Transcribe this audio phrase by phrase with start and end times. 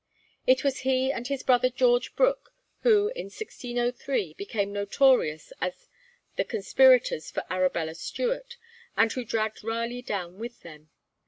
[0.47, 5.89] It was he and his brother George Brooke who in 1603 became notorious as
[6.37, 8.57] the conspirators for Arabella Stuart,
[8.97, 10.89] and who dragged Raleigh down with them.